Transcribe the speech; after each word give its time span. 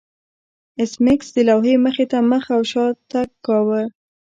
ایس 0.79 0.93
میکس 1.03 1.27
د 1.35 1.37
لوحې 1.47 1.75
مخې 1.85 2.05
ته 2.11 2.17
مخ 2.31 2.45
او 2.55 2.61
شا 2.71 2.85
تګ 3.11 3.29
کاوه 3.45 3.81